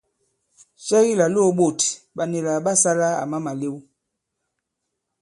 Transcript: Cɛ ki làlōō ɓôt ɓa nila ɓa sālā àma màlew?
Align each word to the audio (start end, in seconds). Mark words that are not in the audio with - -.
Cɛ 0.85 0.97
ki 1.05 1.13
làlōō 1.19 1.49
ɓôt 1.57 1.79
ɓa 2.15 2.23
nila 2.31 2.51
ɓa 2.65 2.71
sālā 2.81 3.09
àma 3.23 3.37
màlew? 3.45 3.75